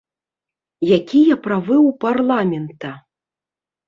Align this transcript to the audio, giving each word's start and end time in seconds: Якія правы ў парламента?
Якія 0.97 1.35
правы 1.47 1.75
ў 1.75 1.91
парламента? 2.05 2.91